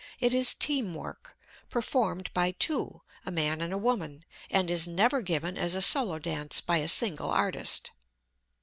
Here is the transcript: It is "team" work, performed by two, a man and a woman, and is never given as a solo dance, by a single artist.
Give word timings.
It 0.19 0.33
is 0.33 0.55
"team" 0.55 0.95
work, 0.95 1.37
performed 1.69 2.33
by 2.33 2.53
two, 2.53 3.03
a 3.23 3.29
man 3.29 3.61
and 3.61 3.71
a 3.71 3.77
woman, 3.77 4.25
and 4.49 4.71
is 4.71 4.87
never 4.87 5.21
given 5.21 5.59
as 5.59 5.75
a 5.75 5.81
solo 5.83 6.17
dance, 6.17 6.59
by 6.59 6.77
a 6.77 6.87
single 6.89 7.29
artist. 7.29 7.91